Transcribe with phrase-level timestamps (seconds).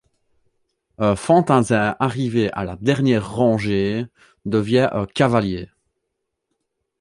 [0.97, 4.07] Un fantassin arrivé à la dernière rangée
[4.45, 5.69] devient un cavalier.